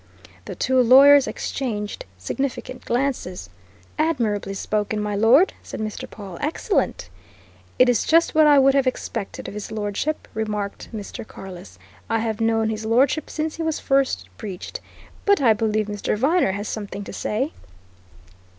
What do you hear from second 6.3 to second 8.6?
"Excellent!" "It is just what I